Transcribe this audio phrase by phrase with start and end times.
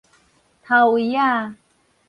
[0.63, 1.55] 頭圍仔